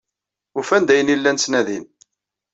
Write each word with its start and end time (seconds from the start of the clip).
Ufan-d 0.59 0.89
ayen 0.93 1.11
ay 1.13 1.17
llan 1.19 1.37
ttnadin. 1.37 1.85